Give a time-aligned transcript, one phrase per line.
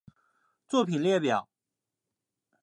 [0.67, 1.47] 作品列表